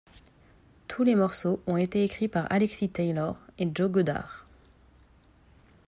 [0.87, 4.47] Tous les morceaux ont été écrits par Alexis Taylor et Joe Goddard.